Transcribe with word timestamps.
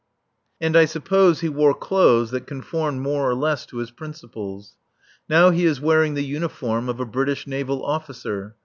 And 0.59 0.75
I 0.75 0.85
suppose 0.85 1.41
he 1.41 1.47
wore 1.47 1.75
clothes 1.75 2.31
that 2.31 2.47
conformed 2.47 3.01
more 3.01 3.29
or 3.29 3.35
less 3.35 3.67
to 3.67 3.77
his 3.77 3.91
principles. 3.91 4.75
Now 5.29 5.51
he 5.51 5.67
is 5.67 5.79
wearing 5.79 6.15
the 6.15 6.25
uniform 6.25 6.89
of 6.89 6.99
a 6.99 7.05
British 7.05 7.45
naval 7.45 7.85
officer. 7.85 8.55